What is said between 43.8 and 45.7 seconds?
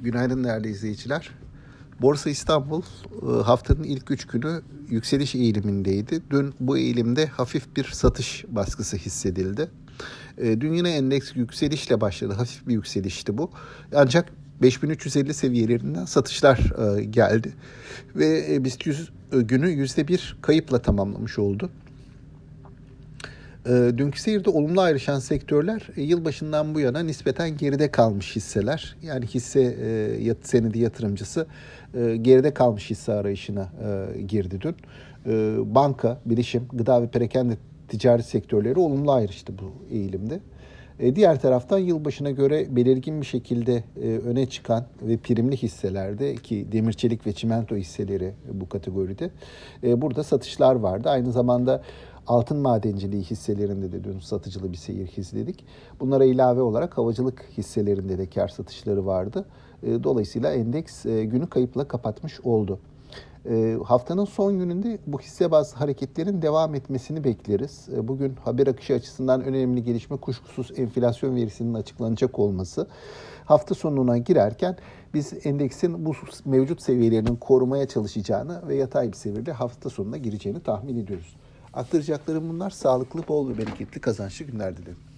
e, öne çıkan ve primli